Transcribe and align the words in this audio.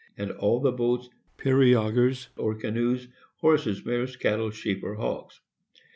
and 0.17 0.31
all 0.31 0.59
the 0.59 0.71
boats, 0.71 1.11
periaugers, 1.37 2.29
or 2.35 2.55
canoes, 2.55 3.07
horses, 3.35 3.85
mares, 3.85 4.15
cattle, 4.15 4.49
sheep 4.49 4.81
or 4.83 4.95
hogs. 4.95 5.41